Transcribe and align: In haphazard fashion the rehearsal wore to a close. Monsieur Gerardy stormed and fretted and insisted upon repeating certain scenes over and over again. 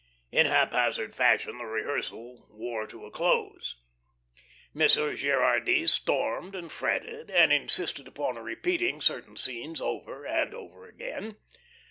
In 0.31 0.47
haphazard 0.47 1.13
fashion 1.13 1.59
the 1.59 1.65
rehearsal 1.65 2.47
wore 2.49 2.87
to 2.87 3.05
a 3.05 3.11
close. 3.11 3.75
Monsieur 4.73 5.13
Gerardy 5.15 5.85
stormed 5.85 6.55
and 6.55 6.71
fretted 6.71 7.29
and 7.29 7.53
insisted 7.53 8.07
upon 8.07 8.37
repeating 8.37 8.99
certain 8.99 9.37
scenes 9.37 9.79
over 9.79 10.25
and 10.25 10.55
over 10.55 10.87
again. 10.89 11.37